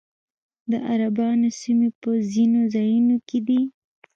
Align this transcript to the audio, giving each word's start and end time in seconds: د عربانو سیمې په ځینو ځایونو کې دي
د 0.71 0.73
عربانو 0.91 1.49
سیمې 1.61 1.89
په 2.01 2.09
ځینو 2.31 2.59
ځایونو 2.73 3.15
کې 3.27 3.39
دي 3.47 3.61